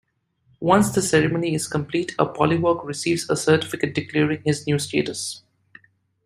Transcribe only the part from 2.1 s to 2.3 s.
a